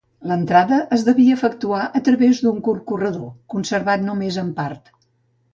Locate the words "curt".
2.69-2.83